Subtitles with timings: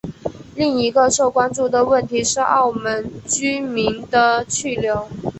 [0.55, 5.07] 另一个受关注的问题是澳门居民的去留。